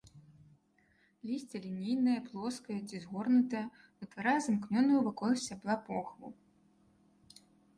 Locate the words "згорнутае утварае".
3.03-4.35